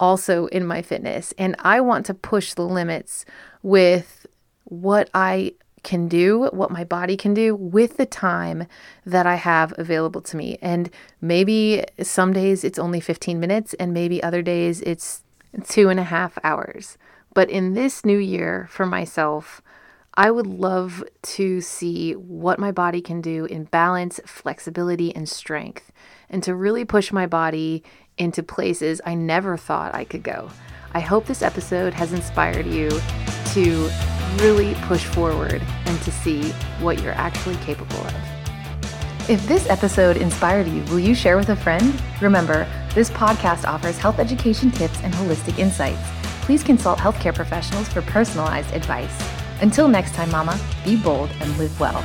also 0.00 0.46
in 0.46 0.66
my 0.66 0.82
fitness. 0.82 1.32
And 1.38 1.56
i 1.60 1.80
want 1.80 2.06
to 2.06 2.14
push 2.14 2.54
the 2.54 2.66
limits 2.66 3.24
with 3.62 4.26
what 4.64 5.10
i 5.14 5.52
can 5.84 6.08
do 6.08 6.48
what 6.52 6.72
my 6.72 6.82
body 6.84 7.16
can 7.16 7.32
do 7.32 7.54
with 7.54 7.96
the 7.96 8.04
time 8.06 8.66
that 9.06 9.26
i 9.26 9.36
have 9.36 9.72
available 9.78 10.20
to 10.20 10.36
me. 10.36 10.58
And 10.60 10.90
maybe 11.20 11.84
some 12.02 12.32
days 12.32 12.64
it's 12.64 12.78
only 12.78 13.00
15 13.00 13.40
minutes 13.40 13.74
and 13.74 13.92
maybe 13.92 14.22
other 14.22 14.42
days 14.42 14.80
it's 14.82 15.22
two 15.64 15.88
and 15.88 15.98
a 15.98 16.04
half 16.04 16.38
hours. 16.44 16.98
But 17.34 17.50
in 17.50 17.74
this 17.74 18.04
new 18.04 18.18
year 18.18 18.68
for 18.70 18.86
myself 18.86 19.62
I 20.18 20.32
would 20.32 20.48
love 20.48 21.04
to 21.22 21.60
see 21.60 22.14
what 22.14 22.58
my 22.58 22.72
body 22.72 23.00
can 23.00 23.20
do 23.20 23.44
in 23.44 23.66
balance, 23.66 24.18
flexibility, 24.26 25.14
and 25.14 25.28
strength, 25.28 25.92
and 26.28 26.42
to 26.42 26.56
really 26.56 26.84
push 26.84 27.12
my 27.12 27.26
body 27.26 27.84
into 28.16 28.42
places 28.42 29.00
I 29.06 29.14
never 29.14 29.56
thought 29.56 29.94
I 29.94 30.02
could 30.02 30.24
go. 30.24 30.50
I 30.92 30.98
hope 30.98 31.26
this 31.26 31.40
episode 31.40 31.94
has 31.94 32.12
inspired 32.12 32.66
you 32.66 32.90
to 33.52 33.90
really 34.38 34.74
push 34.86 35.04
forward 35.04 35.62
and 35.86 36.02
to 36.02 36.10
see 36.10 36.50
what 36.80 37.00
you're 37.00 37.12
actually 37.12 37.56
capable 37.58 37.98
of. 37.98 39.30
If 39.30 39.46
this 39.46 39.70
episode 39.70 40.16
inspired 40.16 40.66
you, 40.66 40.82
will 40.86 40.98
you 40.98 41.14
share 41.14 41.36
with 41.36 41.50
a 41.50 41.56
friend? 41.56 41.94
Remember, 42.20 42.66
this 42.92 43.08
podcast 43.10 43.64
offers 43.68 43.98
health 43.98 44.18
education 44.18 44.72
tips 44.72 45.00
and 45.04 45.14
holistic 45.14 45.60
insights. 45.60 46.02
Please 46.40 46.64
consult 46.64 46.98
healthcare 46.98 47.32
professionals 47.32 47.88
for 47.88 48.02
personalized 48.02 48.74
advice. 48.74 49.37
Until 49.60 49.88
next 49.88 50.14
time, 50.14 50.30
Mama, 50.30 50.58
be 50.84 50.96
bold 50.96 51.30
and 51.40 51.58
live 51.58 51.78
well. 51.80 52.02